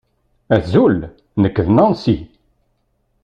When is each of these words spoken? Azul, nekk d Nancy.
Azul, 0.55 0.97
nekk 1.41 1.57
d 1.65 1.67
Nancy. 1.71 2.17